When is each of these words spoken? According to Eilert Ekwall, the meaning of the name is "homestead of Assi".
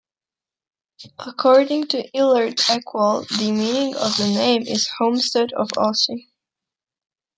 According 1.19 1.89
to 1.89 2.09
Eilert 2.17 2.55
Ekwall, 2.71 3.21
the 3.37 3.51
meaning 3.51 3.95
of 3.95 4.17
the 4.17 4.25
name 4.29 4.63
is 4.63 4.89
"homestead 4.97 5.53
of 5.53 5.67
Assi". 5.77 6.25